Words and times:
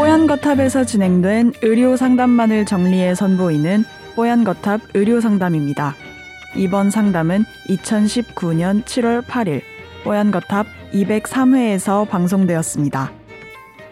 뽀얀 0.00 0.26
거탑에서 0.26 0.84
진행된 0.84 1.52
의료 1.60 1.94
상담만을 1.94 2.64
정리해 2.64 3.14
선보이는 3.14 3.84
뽀얀 4.16 4.44
거탑 4.44 4.80
의료 4.94 5.20
상담입니다. 5.20 5.94
이번 6.56 6.90
상담은 6.90 7.44
2019년 7.68 8.82
7월 8.84 9.20
8일 9.22 9.60
뽀얀 10.02 10.30
거탑 10.30 10.66
203회에서 10.94 12.08
방송되었습니다. 12.08 13.12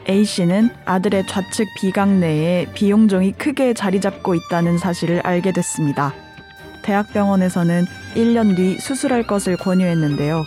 A씨는 0.08 0.70
아들의 0.86 1.26
좌측 1.26 1.68
비강 1.78 2.20
내에 2.20 2.68
비용종이 2.72 3.32
크게 3.32 3.74
자리 3.74 4.00
잡고 4.00 4.34
있다는 4.34 4.78
사실을 4.78 5.20
알게 5.20 5.52
됐습니다. 5.52 6.14
대학병원에서는 6.84 7.84
1년 8.14 8.56
뒤 8.56 8.78
수술할 8.78 9.26
것을 9.26 9.58
권유했는데요. 9.58 10.42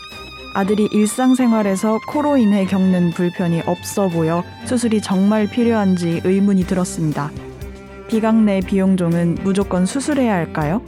아들이 0.53 0.87
일상생활에서 0.91 1.99
코로 2.07 2.37
인해 2.37 2.65
겪는 2.65 3.11
불편이 3.11 3.63
없어 3.65 4.07
보여 4.07 4.43
수술이 4.65 5.01
정말 5.01 5.47
필요한지 5.47 6.21
의문이 6.23 6.65
들었습니다. 6.65 7.31
비강 8.07 8.45
내 8.45 8.59
비용종은 8.59 9.37
무조건 9.43 9.85
수술해야 9.85 10.33
할까요? 10.33 10.81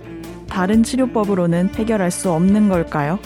다른 0.49 0.83
치료법으로는 0.83 1.73
해결할 1.75 2.11
수 2.11 2.31
없는 2.31 2.69
걸까요? 2.69 3.17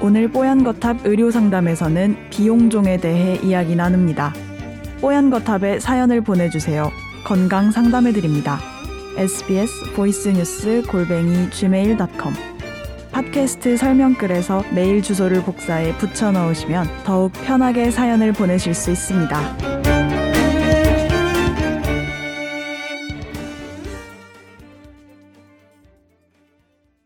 오늘 0.00 0.28
뽀얀거탑 0.28 1.04
의료상담에서는 1.04 2.30
비용종에 2.30 2.98
대해 2.98 3.38
이야기 3.42 3.74
나눕니다. 3.74 4.32
뽀얀거탑에 5.00 5.80
사연을 5.80 6.20
보내주세요. 6.20 6.90
건강 7.24 7.70
상담해드립니다. 7.70 8.60
sbs 9.16 9.94
보이스뉴스 9.94 10.82
골뱅이 10.88 11.50
gmail.com 11.50 12.53
팟캐스트 13.14 13.76
설명글에서 13.76 14.64
메일 14.74 15.00
주소를 15.00 15.42
복사해 15.44 15.96
붙여 15.98 16.32
넣으시면 16.32 16.88
더욱 17.04 17.32
편하게 17.44 17.92
사연을 17.92 18.32
보내실 18.32 18.74
수 18.74 18.90
있습니다. 18.90 19.73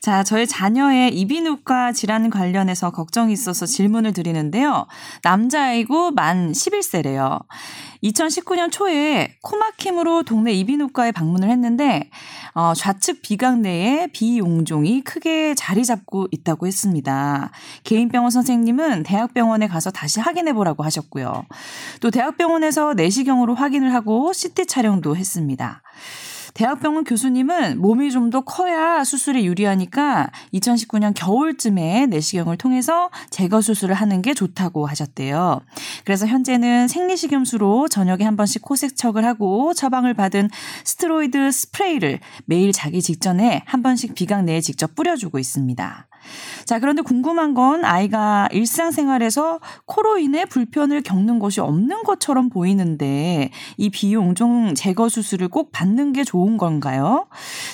자, 0.08 0.24
저희 0.24 0.46
자녀의 0.46 1.14
이비인후과 1.18 1.92
질환 1.92 2.30
관련해서 2.30 2.90
걱정이 2.92 3.30
있어서 3.30 3.66
질문을 3.66 4.14
드리는데요. 4.14 4.86
남자아이고 5.22 6.12
만 6.12 6.50
11세래요. 6.50 7.44
2019년 8.02 8.72
초에 8.72 9.36
코막힘으로 9.42 10.22
동네 10.22 10.54
이비인후과에 10.54 11.12
방문을 11.12 11.50
했는데 11.50 12.08
어, 12.54 12.72
좌측 12.74 13.20
비강 13.20 13.60
내에 13.60 14.06
비용종이 14.06 15.02
크게 15.02 15.54
자리 15.54 15.84
잡고 15.84 16.28
있다고 16.30 16.66
했습니다. 16.66 17.50
개인병원 17.84 18.30
선생님은 18.30 19.02
대학병원에 19.02 19.68
가서 19.68 19.90
다시 19.90 20.20
확인해 20.20 20.54
보라고 20.54 20.84
하셨고요. 20.84 21.44
또 22.00 22.10
대학병원에서 22.10 22.94
내시경으로 22.94 23.54
확인을 23.54 23.92
하고 23.92 24.32
CT 24.32 24.64
촬영도 24.64 25.16
했습니다. 25.16 25.82
대학병원 26.58 27.04
교수님은 27.04 27.80
몸이 27.80 28.10
좀 28.10 28.28
더 28.30 28.40
커야 28.42 29.04
수술에 29.04 29.44
유리하니까 29.44 30.30
2019년 30.52 31.12
겨울쯤에 31.14 32.06
내시경을 32.06 32.58
통해서 32.58 33.10
제거 33.30 33.62
수술을 33.62 33.94
하는 33.94 34.20
게 34.22 34.34
좋다고 34.34 34.86
하셨대요. 34.86 35.60
그래서 36.04 36.26
현재는 36.26 36.88
생리식염수로 36.88 37.88
저녁에 37.88 38.24
한 38.24 38.36
번씩 38.36 38.62
코 38.62 38.76
세척을 38.76 39.24
하고 39.24 39.72
처방을 39.72 40.14
받은 40.14 40.50
스테로이드 40.84 41.50
스프레이를 41.50 42.20
매일 42.44 42.72
자기 42.72 43.00
직전에 43.00 43.62
한 43.64 43.82
번씩 43.82 44.14
비강 44.14 44.44
내에 44.44 44.60
직접 44.60 44.94
뿌려주고 44.94 45.38
있습니다. 45.38 46.07
자, 46.64 46.78
그런데 46.78 47.02
궁금한 47.02 47.54
건 47.54 47.84
아이가 47.84 48.48
일상생활에서 48.52 49.60
코로 49.86 50.18
인해 50.18 50.44
불편을 50.44 51.02
겪는 51.02 51.38
것이 51.38 51.60
없는 51.60 52.02
것처럼 52.02 52.50
보이는데 52.50 53.50
이 53.76 53.90
비용종 53.90 54.74
제거 54.74 55.08
수술을 55.08 55.48
꼭 55.48 55.72
받는 55.72 56.12
게 56.12 56.24
좋은 56.24 56.56
건가요? 56.56 57.26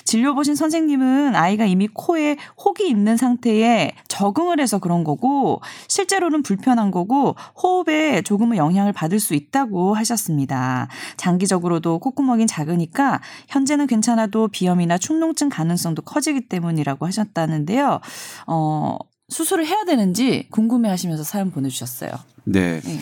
진료 0.05 0.35
보신 0.35 0.55
선생님은 0.55 1.35
아이가 1.35 1.65
이미 1.65 1.89
코에 1.89 2.37
혹이 2.65 2.89
있는 2.89 3.17
상태에 3.17 3.93
적응을 4.09 4.61
해서 4.61 4.79
그런 4.79 5.03
거고 5.05 5.61
실제로는 5.89 6.43
불편한 6.43 6.91
거고 6.91 7.35
호흡에 7.61 8.23
조금은 8.23 8.57
영향을 8.57 8.93
받을 8.93 9.19
수 9.19 9.35
있다고 9.35 9.95
하셨습니다. 9.95 10.89
장기적으로도 11.17 11.99
콧구멍이 11.99 12.47
작으니까 12.47 13.21
현재는 13.49 13.87
괜찮아도 13.87 14.49
비염이나 14.49 14.99
축농증 14.99 15.49
가능성도 15.49 16.03
커지기 16.03 16.43
때문이라고 16.43 17.07
하셨다는데요. 17.07 18.01
어, 18.47 18.99
수술을 19.29 19.67
해야 19.67 19.85
되는지 19.85 20.49
궁금해 20.51 20.89
하시면서 20.89 21.25
사연 21.25 21.51
보내주셨어요. 21.51 22.11
네. 22.45 22.81
네. 22.81 22.99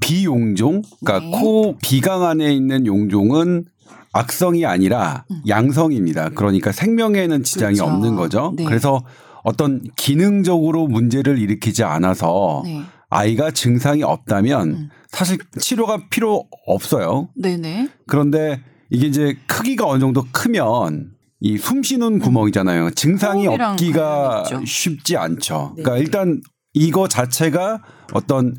비용종, 0.00 0.82
그러니까 1.04 1.26
네. 1.26 1.40
코 1.40 1.76
비강 1.78 2.24
안에 2.24 2.52
있는 2.52 2.86
용종은 2.86 3.66
악성이 4.12 4.66
아니라 4.66 5.24
음. 5.30 5.42
양성입니다. 5.46 6.30
그러니까 6.30 6.72
생명에는 6.72 7.44
지장이 7.44 7.76
그렇죠. 7.76 7.92
없는 7.92 8.16
거죠. 8.16 8.52
네. 8.56 8.64
그래서 8.64 9.04
어떤 9.42 9.82
기능적으로 9.96 10.86
문제를 10.86 11.38
일으키지 11.38 11.84
않아서 11.84 12.62
네. 12.64 12.82
아이가 13.08 13.50
증상이 13.50 14.02
없다면 14.02 14.68
음. 14.68 14.90
사실 15.08 15.38
치료가 15.58 16.08
필요 16.10 16.44
없어요. 16.66 17.28
네네. 17.36 17.88
그런데 18.06 18.62
이게 18.90 19.06
이제 19.06 19.36
크기가 19.46 19.86
어느 19.86 20.00
정도 20.00 20.24
크면 20.32 21.12
이 21.40 21.56
숨 21.56 21.82
쉬는 21.82 22.18
구멍이잖아요. 22.18 22.90
증상이 22.90 23.46
없기가 23.46 24.44
쉽지 24.66 25.16
않죠. 25.16 25.74
네. 25.76 25.82
그러니까 25.82 26.02
일단 26.02 26.40
이거 26.74 27.08
자체가 27.08 27.82
어떤 28.12 28.54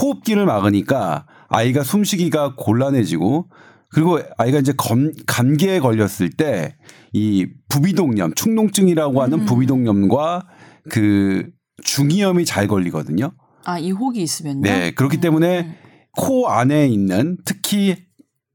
호흡기를 0.00 0.46
막으니까 0.46 1.26
아이가 1.48 1.82
숨쉬기가 1.82 2.54
곤란해지고 2.56 3.48
그리고 3.90 4.18
아이가 4.38 4.58
이제 4.58 4.72
검, 4.76 5.12
감기에 5.26 5.80
걸렸을 5.80 6.30
때 6.30 6.76
이 7.12 7.46
부비동염, 7.68 8.34
축농증이라고 8.34 9.22
하는 9.22 9.40
음. 9.40 9.44
부비동염과 9.46 10.46
그 10.90 11.50
중이염이 11.84 12.44
잘 12.44 12.66
걸리거든요. 12.66 13.32
아, 13.64 13.78
이 13.78 13.90
혹이 13.90 14.22
있으면요? 14.22 14.62
네. 14.62 14.92
그렇기 14.92 15.18
때문에 15.20 15.60
음. 15.60 15.74
코 16.16 16.48
안에 16.48 16.88
있는 16.88 17.36
특히 17.44 17.96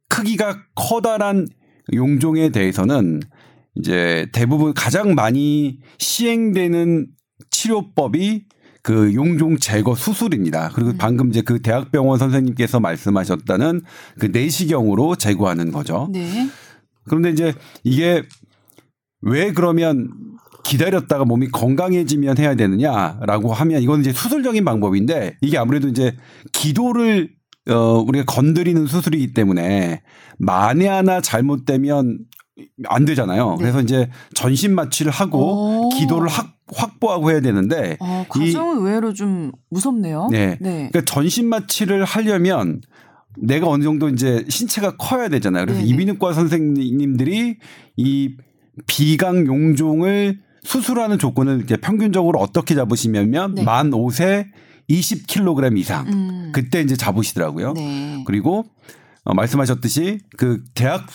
크기가 0.10 0.58
커다란 0.76 1.48
용종에 1.94 2.50
대해서는 2.50 3.22
이제 3.80 4.28
대부분 4.34 4.74
가장 4.74 5.16
많이 5.16 5.80
시행되는 5.98 7.08
치료법이 7.52 8.46
그 8.82 9.14
용종 9.14 9.58
제거 9.58 9.96
수술입니다. 9.96 10.72
그리고 10.74 10.92
음. 10.92 10.98
방금 10.98 11.30
이제 11.30 11.42
그 11.42 11.62
대학병원 11.62 12.20
선생님께서 12.20 12.80
말씀하셨다는 12.80 13.82
그 14.20 14.28
내시경으로 14.28 15.16
제거하는 15.16 15.72
거죠. 15.72 16.10
네. 16.12 16.48
그런데 17.04 17.32
이제 17.32 17.54
이게 17.84 18.24
왜 19.22 19.52
그러면 19.52 20.10
기다렸다가 20.64 21.26
몸이 21.26 21.50
건강해지면 21.50 22.38
해야 22.38 22.56
되느냐라고 22.56 23.54
하면 23.54 23.82
이건 23.82 24.02
이제 24.02 24.12
수술적인 24.12 24.64
방법인데 24.64 25.38
이게 25.42 25.58
아무래도 25.58 25.88
이제 25.88 26.16
기도를 26.52 27.30
어 27.70 28.00
우리가 28.08 28.26
건드리는 28.26 28.86
수술이기 28.86 29.34
때문에 29.34 30.02
만에 30.38 30.88
하나 30.88 31.20
잘못되면 31.20 32.20
안 32.85 33.06
되잖아요. 33.06 33.51
네. 33.51 33.57
그래서 33.59 33.81
이제 33.81 34.09
전신 34.34 34.73
마취를 34.73 35.12
하고 35.12 35.88
오. 35.88 35.90
기도를 35.90 36.28
확, 36.28 36.53
확보하고 36.68 37.31
해야 37.31 37.40
되는데 37.40 37.97
어, 38.00 38.25
과정은 38.29 38.78
의외로 38.78 39.13
좀 39.13 39.51
무섭네요. 39.69 40.29
네. 40.31 40.57
네. 40.59 40.90
그러니까 40.91 41.01
전신 41.06 41.47
마취를 41.50 42.03
하려면 42.03 42.81
내가 43.38 43.68
어느 43.68 43.84
정도 43.84 44.09
이제 44.09 44.45
신체가 44.50 44.98
커야 44.98 45.30
되잖아요. 45.30 45.65
그래서 45.65 45.81
네네. 45.81 45.92
이비인후과 45.92 46.33
선생님들이 46.33 47.57
이 47.98 48.38
비강 48.88 49.45
용종을 49.45 50.39
수술하는 50.63 51.19
조건을 51.19 51.62
이제 51.63 51.77
평균적으로 51.77 52.39
어떻게 52.39 52.75
잡으시냐면 52.75 53.56
네. 53.56 53.63
만 53.63 53.92
5세 53.92 54.48
20kg 54.89 55.77
이상 55.77 56.07
음. 56.07 56.51
그때 56.53 56.81
이제 56.81 56.95
잡으시더라고요. 56.95 57.74
네. 57.74 58.24
그리고 58.25 58.65
어, 59.24 59.33
말씀하셨듯이 59.33 60.19
그 60.38 60.63
대학 60.74 61.06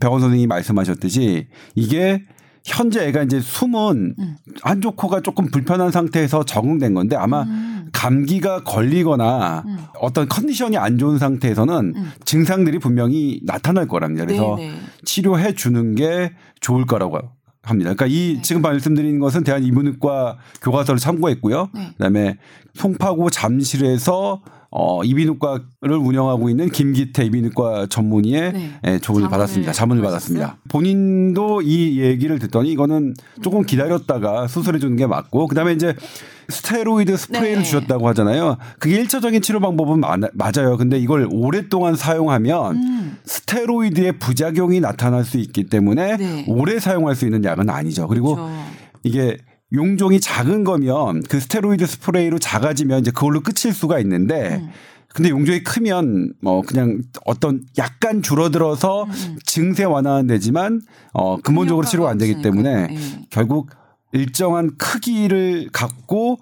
병원 0.00 0.20
선생님이 0.20 0.46
말씀하셨듯이 0.46 1.48
이게 1.74 2.24
현재 2.64 3.06
애가 3.08 3.24
이제 3.24 3.40
숨은 3.40 4.14
음. 4.18 4.36
한쪽 4.62 4.96
코가 4.96 5.20
조금 5.20 5.50
불편한 5.50 5.90
상태에서 5.90 6.44
적응된 6.44 6.94
건데 6.94 7.16
아마 7.16 7.42
음. 7.42 7.88
감기가 7.92 8.62
걸리거나 8.62 9.64
음. 9.66 9.78
어떤 10.00 10.28
컨디션이 10.28 10.76
안 10.76 10.98
좋은 10.98 11.18
상태에서는 11.18 11.92
음. 11.96 12.12
증상들이 12.24 12.78
분명히 12.78 13.40
나타날 13.44 13.88
거랍니다. 13.88 14.24
그래서 14.24 14.56
네네. 14.56 14.74
치료해 15.04 15.54
주는 15.54 15.94
게 15.94 16.32
좋을 16.60 16.86
거라고 16.86 17.18
합니다. 17.62 17.94
그러니까 17.94 18.06
이 18.06 18.34
네. 18.36 18.42
지금 18.42 18.60
말씀드린 18.62 19.18
것은 19.20 19.44
대한이문과 19.44 20.38
교과서를 20.60 20.98
참고했고요. 20.98 21.68
네. 21.74 21.90
그다음에 21.96 22.38
송파구 22.74 23.30
잠실에서 23.30 24.42
어, 24.74 25.04
이비인후과를 25.04 25.96
운영하고 25.98 26.48
있는 26.48 26.70
김기태 26.70 27.24
이비인후과 27.26 27.88
전문의의 27.88 28.52
네. 28.52 28.70
예, 28.86 28.98
조언을 28.98 29.28
받았습니다. 29.28 29.72
자문을 29.72 30.02
받았습니다. 30.02 30.56
본인도 30.70 31.60
이 31.60 32.00
얘기를 32.00 32.38
듣더니 32.38 32.72
이거는 32.72 33.14
조금 33.42 33.64
기다렸다가 33.64 34.48
수술해 34.48 34.78
주는 34.78 34.96
게 34.96 35.06
맞고 35.06 35.46
그다음에 35.48 35.72
이제 35.72 35.94
스테로이드 36.48 37.16
스프레이를 37.16 37.58
네. 37.58 37.62
주셨다고 37.62 38.08
하잖아요. 38.08 38.56
그게 38.78 38.96
일차적인 38.96 39.42
치료 39.42 39.60
방법은 39.60 40.00
맞아요. 40.32 40.76
근데 40.78 40.98
이걸 40.98 41.28
오랫동안 41.30 41.94
사용하면 41.94 42.76
음. 42.76 43.01
스테로이드의 43.24 44.18
부작용이 44.18 44.80
나타날 44.80 45.24
수 45.24 45.38
있기 45.38 45.64
때문에 45.64 46.16
네. 46.16 46.44
오래 46.48 46.78
사용할 46.78 47.14
수 47.14 47.24
있는 47.24 47.44
약은 47.44 47.70
아니죠. 47.70 48.08
그리고 48.08 48.36
그렇죠. 48.36 48.52
이게 49.02 49.36
용종이 49.72 50.20
작은 50.20 50.64
거면 50.64 51.22
그 51.22 51.40
스테로이드 51.40 51.86
스프레이로 51.86 52.38
작아지면 52.38 53.00
이제 53.00 53.10
그걸로 53.10 53.40
끝일 53.40 53.72
수가 53.72 53.98
있는데 54.00 54.56
음. 54.56 54.70
근데 55.08 55.28
용종이 55.30 55.62
크면 55.62 56.32
뭐 56.40 56.62
그냥 56.62 57.02
어떤 57.24 57.62
약간 57.78 58.22
줄어들어서 58.22 59.04
음. 59.04 59.38
증세 59.44 59.84
완화는 59.84 60.26
되지만 60.26 60.80
어 61.12 61.36
근본적으로 61.38 61.86
치료가 61.86 62.10
안 62.10 62.18
되기 62.18 62.32
없으니까. 62.32 62.50
때문에 62.50 62.86
네. 62.86 63.26
결국 63.30 63.70
일정한 64.12 64.76
크기를 64.76 65.68
갖고 65.72 66.38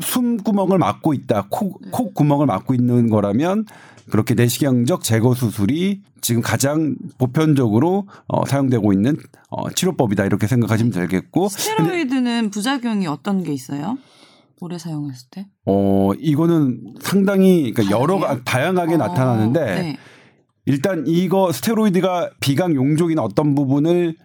숨 0.00 0.38
구멍을 0.38 0.78
막고 0.78 1.14
있다. 1.14 1.46
코, 1.50 1.78
코 1.90 2.12
구멍을 2.12 2.46
막고 2.46 2.74
있는 2.74 3.10
거라면 3.10 3.66
그렇게 4.10 4.34
내시경적 4.34 5.02
제거 5.02 5.34
수술이 5.34 6.02
지금 6.20 6.40
가장 6.40 6.96
보편적으로 7.18 8.06
어, 8.26 8.44
사용되고 8.46 8.92
있는 8.92 9.16
어, 9.50 9.70
치료법이다 9.70 10.24
이렇게 10.24 10.46
생각하시면 10.46 10.92
되겠고 10.92 11.48
스테로이드는 11.48 12.50
부작용이 12.50 13.06
어떤 13.06 13.42
게 13.42 13.52
있어요? 13.52 13.98
오래 14.60 14.78
사용했을 14.78 15.26
때? 15.30 15.46
어 15.66 16.12
이거는 16.18 16.94
상당히 17.00 17.72
그러니까 17.72 17.98
여러 17.98 18.20
가? 18.20 18.40
다양하게 18.44 18.94
어, 18.94 18.98
나타나는데 18.98 19.64
네. 19.64 19.96
일단 20.66 21.04
이거 21.08 21.50
스테로이드가 21.50 22.30
비강 22.40 22.76
용종이나 22.76 23.22
어떤 23.22 23.56
부분을 23.56 24.16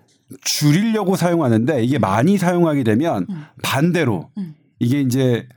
줄이려고 0.41 1.15
사용하는데 1.15 1.83
이게 1.83 1.97
많이 1.97 2.37
사용하게 2.37 2.83
되면 2.83 3.25
음. 3.29 3.45
반대로 3.63 4.29
음. 4.37 4.53
이게 4.79 5.01
이제 5.01 5.47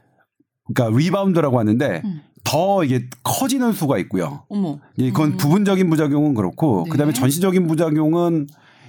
그러니까 0.72 0.98
리바운드라고 0.98 1.58
하는데 1.58 2.02
음. 2.04 2.20
더 2.44 2.84
이게 2.84 3.06
커지는 3.22 3.72
수가 3.72 3.98
있고요. 3.98 4.44
어머. 4.48 4.78
예, 4.98 5.10
그건 5.10 5.32
음. 5.32 5.36
부분적인 5.36 5.88
부작용은 5.90 6.34
그렇고 6.34 6.84
네. 6.84 6.90
그다음에 6.90 7.12
전신적인 7.12 7.66
부작용은 7.66 8.48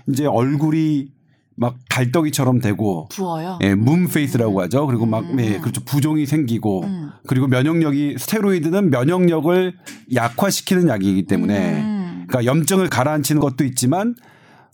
이제 0.10 0.26
얼굴이 0.26 1.10
막 1.56 1.78
달덩이처럼 1.90 2.60
되고 2.60 3.08
부어요. 3.10 3.60
예, 3.62 3.76
moon 3.76 4.08
face라고 4.08 4.62
하죠. 4.62 4.88
그리고 4.88 5.06
막 5.06 5.24
음. 5.30 5.40
예, 5.42 5.60
그렇죠. 5.60 5.82
부종이 5.86 6.26
생기고 6.26 6.84
음. 6.84 7.10
그리고 7.28 7.48
면역력이 7.48 8.16
스테로이드는 8.18 8.90
면역력을 8.90 9.74
약화시키는 10.14 10.88
약이기 10.88 11.28
때문에 11.28 11.82
음. 11.82 12.26
그러니까 12.28 12.46
염증을 12.52 12.90
가라앉히는 12.90 13.42
것도 13.42 13.64
있지만 13.66 14.16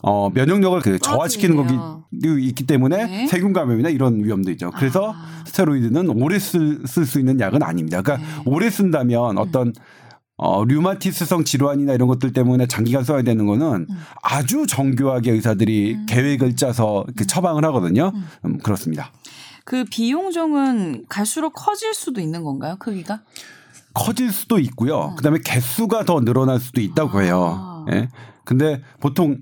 어 0.04 0.30
면역력을 0.30 0.80
그 0.82 1.00
저하시키는 1.00 1.56
거기. 1.56 1.74
있기 2.14 2.66
때문에 2.66 3.06
네. 3.06 3.28
세균 3.28 3.52
감염이나 3.52 3.90
이런 3.90 4.24
위험도 4.24 4.52
있죠. 4.52 4.72
그래서 4.72 5.14
아. 5.14 5.44
스테로이드는 5.46 6.10
오래 6.22 6.40
쓸 6.40 6.86
수 6.86 7.20
있는 7.20 7.40
약은 7.40 7.62
아닙니다. 7.62 8.02
그러니까 8.02 8.26
네. 8.26 8.44
오래 8.46 8.70
쓴다면 8.70 9.38
어떤 9.38 9.74
어, 10.38 10.64
류마티스성 10.64 11.44
질환이나 11.44 11.94
이런 11.94 12.08
것들 12.08 12.32
때문에 12.32 12.68
장기간 12.68 13.04
써야 13.04 13.24
되는 13.24 13.46
거는 13.48 13.88
음. 13.90 13.98
아주 14.22 14.68
정교하게 14.68 15.32
의사들이 15.32 16.06
계획을 16.08 16.56
짜서 16.56 17.06
그 17.16 17.26
처방을 17.26 17.66
하거든요. 17.66 18.14
음, 18.46 18.60
그렇습니다. 18.60 19.12
그 19.66 19.84
비용종은 19.84 21.06
갈수록 21.10 21.52
커질 21.52 21.94
수도 21.94 22.22
있는 22.22 22.44
건가요? 22.44 22.76
크기가? 22.78 23.22
커질 23.94 24.32
수도 24.32 24.60
있고요. 24.60 25.16
그다음에 25.18 25.40
개수가 25.44 26.06
더 26.06 26.22
늘어날 26.22 26.60
수도 26.60 26.82
있다고 26.82 27.24
해요. 27.24 27.58
아. 27.60 27.86
예. 27.92 28.10
근데 28.46 28.82
보통 29.00 29.40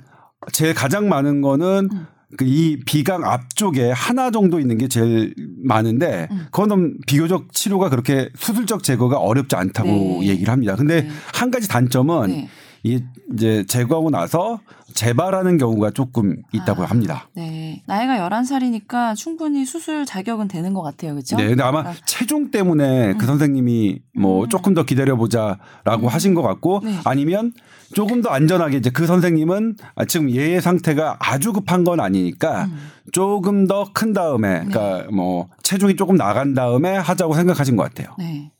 제일 0.51 0.73
가장 0.73 1.09
많은 1.09 1.41
거는 1.41 1.89
음. 1.91 2.07
그이 2.37 2.79
비강 2.85 3.23
앞쪽에 3.23 3.91
하나 3.91 4.31
정도 4.31 4.59
있는 4.59 4.77
게 4.77 4.87
제일 4.87 5.33
많은데 5.63 6.27
음. 6.31 6.45
그거는 6.51 6.97
비교적 7.07 7.53
치료가 7.53 7.89
그렇게 7.89 8.29
수술적 8.35 8.83
제거가 8.83 9.17
어렵지 9.17 9.55
않다고 9.55 9.89
네. 9.89 10.27
얘기를 10.27 10.51
합니다. 10.51 10.75
근데 10.75 11.03
네. 11.03 11.09
한 11.33 11.51
가지 11.51 11.67
단점은 11.67 12.27
네. 12.27 12.49
이게 12.85 13.03
이제 13.33 13.65
제거하고 13.67 14.11
나서 14.11 14.59
재발하는 14.93 15.57
경우가 15.57 15.89
조금 15.89 16.35
있다고 16.51 16.83
아. 16.83 16.85
합니다. 16.85 17.27
네. 17.33 17.81
나이가 17.87 18.17
11살이니까 18.29 19.15
충분히 19.15 19.65
수술 19.65 20.05
자격은 20.05 20.47
되는 20.47 20.71
것 20.75 20.83
같아요. 20.83 21.13
그렇죠? 21.13 21.35
네, 21.35 21.47
근데 21.47 21.63
아마 21.63 21.79
아. 21.79 21.93
체중 22.05 22.51
때문에 22.51 23.15
그 23.15 23.25
선생님이 23.25 24.01
뭐 24.15 24.43
음. 24.43 24.49
조금 24.49 24.75
더 24.75 24.83
기다려 24.83 25.15
보자라고 25.15 26.07
하신 26.07 26.35
것 26.35 26.43
같고 26.43 26.81
네. 26.83 26.99
아니면 27.05 27.53
조금 27.93 28.21
더 28.21 28.29
안전하게 28.29 28.77
이제 28.77 28.91
그 28.91 29.07
선생님은 29.07 29.77
아, 29.95 30.05
지금 30.05 30.29
얘의 30.29 30.61
상태가 30.61 31.17
아주 31.19 31.53
급한 31.53 31.83
건 31.83 31.99
아니니까 31.99 32.65
음. 32.65 32.77
조금 33.11 33.65
더 33.65 33.85
큰 33.93 34.13
다음에 34.13 34.63
그러니까 34.65 35.09
뭐 35.11 35.47
체중이 35.63 35.95
조금 35.95 36.17
나간 36.17 36.53
다음에 36.53 36.95
하자고 36.95 37.33
생각하신 37.33 37.77
것 37.77 37.83
같아요. 37.83 38.15
네. 38.19 38.51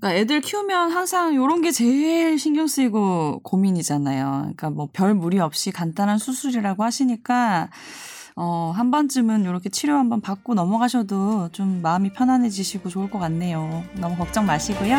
그러니까 0.00 0.14
애들 0.18 0.40
키우면 0.40 0.90
항상 0.92 1.34
요런 1.34 1.60
게 1.60 1.70
제일 1.70 2.38
신경 2.38 2.66
쓰이고 2.66 3.40
고민이잖아요. 3.42 4.38
그러니까 4.40 4.70
뭐 4.70 4.88
별 4.92 5.14
무리 5.14 5.38
없이 5.38 5.70
간단한 5.70 6.18
수술이라고 6.18 6.82
하시니까 6.82 7.68
어, 8.36 8.72
한 8.74 8.90
번쯤은 8.90 9.44
이렇게 9.44 9.68
치료 9.68 9.94
한번 9.94 10.20
받고 10.22 10.54
넘어가셔도 10.54 11.50
좀 11.52 11.82
마음이 11.82 12.12
편안해지시고 12.12 12.88
좋을 12.88 13.10
것 13.10 13.18
같네요. 13.18 13.84
너무 14.00 14.16
걱정 14.16 14.46
마시고요. 14.46 14.96